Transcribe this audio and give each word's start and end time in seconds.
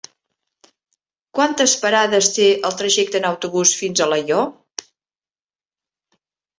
Quantes 1.39 1.75
parades 1.83 2.31
té 2.39 2.49
el 2.71 2.79
trajecte 2.81 3.23
en 3.23 3.31
autobús 3.35 3.77
fins 3.85 4.05
a 4.05 4.09
Alaior? 4.09 4.53